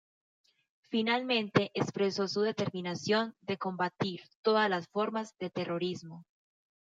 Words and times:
Finalmente, 0.89 1.69
expresó 1.75 2.27
su 2.27 2.41
determinación 2.41 3.35
de 3.41 3.59
combatir 3.59 4.21
todas 4.41 4.67
las 4.67 4.87
formas 4.87 5.35
de 5.37 5.51
terrorismo. 5.51 6.25